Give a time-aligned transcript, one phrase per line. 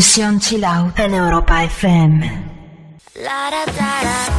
[0.00, 2.20] Sesión Chill Out en Europa FM.
[3.16, 4.37] La, da, da, da.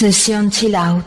[0.00, 0.98] 此生寂寥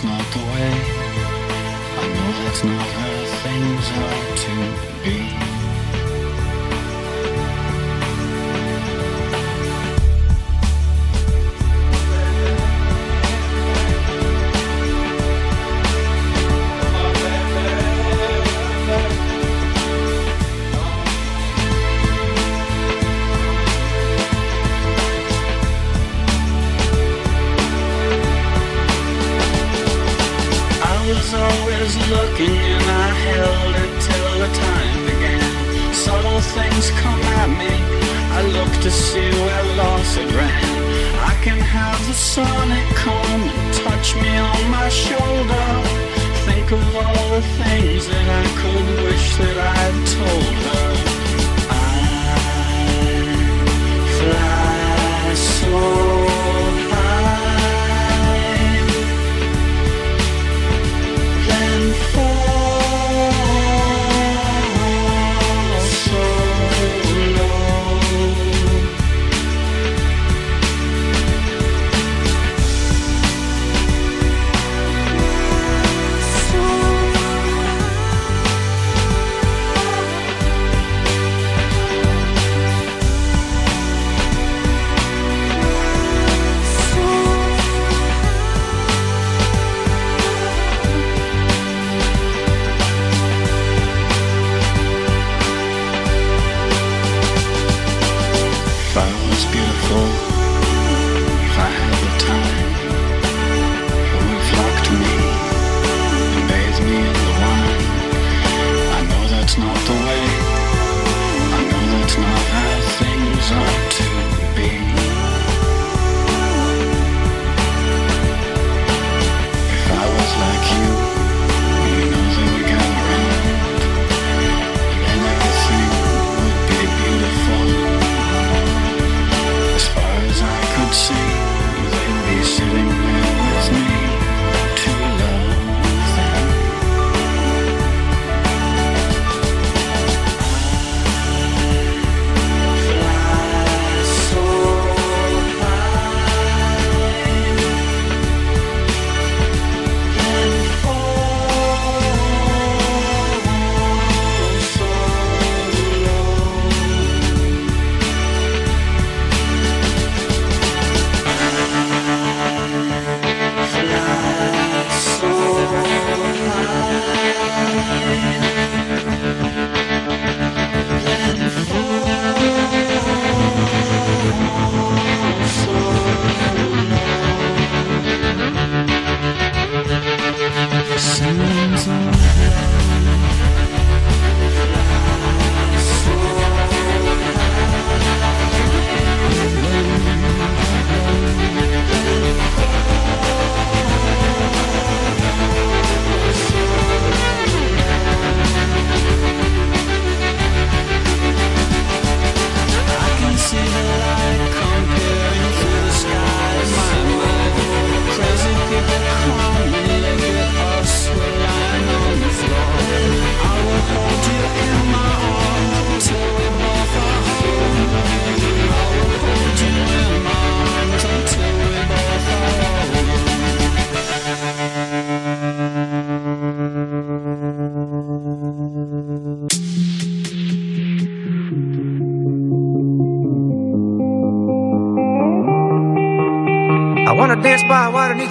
[0.00, 0.70] that's not the way.
[1.98, 5.47] I know that's not how things are to be.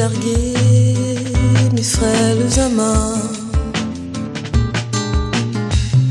[0.00, 0.54] largué
[1.74, 3.14] mes frêles à main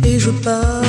[0.05, 0.88] et je pars.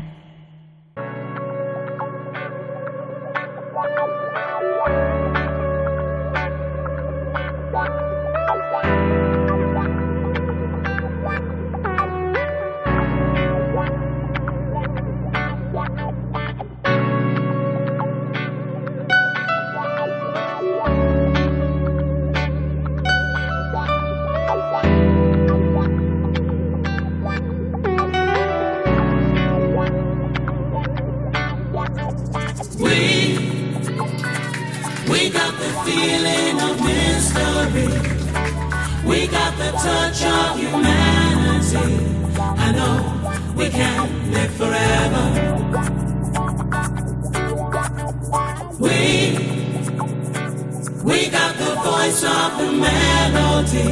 [52.61, 53.91] The melody.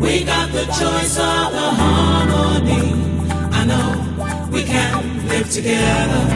[0.00, 2.84] We got the choice of the harmony.
[3.52, 6.35] I know we can live together.